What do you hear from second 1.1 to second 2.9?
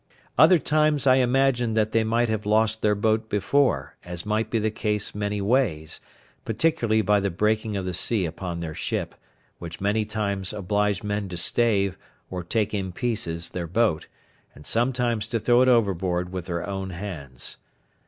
imagined that they might have lost